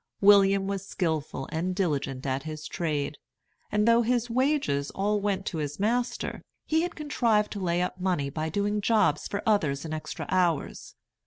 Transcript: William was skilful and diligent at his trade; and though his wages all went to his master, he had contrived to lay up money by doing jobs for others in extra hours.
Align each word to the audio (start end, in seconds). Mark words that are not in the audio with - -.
William 0.19 0.65
was 0.65 0.83
skilful 0.83 1.47
and 1.51 1.75
diligent 1.75 2.25
at 2.25 2.41
his 2.41 2.67
trade; 2.67 3.19
and 3.71 3.87
though 3.87 4.01
his 4.01 4.31
wages 4.31 4.89
all 4.95 5.21
went 5.21 5.45
to 5.45 5.59
his 5.59 5.79
master, 5.79 6.41
he 6.65 6.81
had 6.81 6.95
contrived 6.95 7.51
to 7.51 7.59
lay 7.59 7.83
up 7.83 7.99
money 7.99 8.31
by 8.31 8.49
doing 8.49 8.81
jobs 8.81 9.27
for 9.27 9.43
others 9.45 9.85
in 9.85 9.93
extra 9.93 10.25
hours. 10.29 10.95